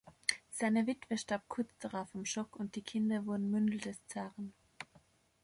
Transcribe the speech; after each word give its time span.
Seine 0.49 0.87
Witwe 0.87 1.15
starb 1.15 1.47
kurz 1.47 1.77
darauf 1.77 2.07
am 2.15 2.25
Schock, 2.25 2.55
und 2.55 2.75
die 2.75 2.81
Kinder 2.81 3.27
wurden 3.27 3.51
Mündel 3.51 3.77
des 3.79 4.03
Zaren. 4.07 4.51